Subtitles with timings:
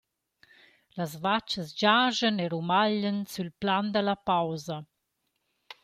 [0.97, 4.77] Las vachas giaschan e rumaglian sül Plan da la pausa.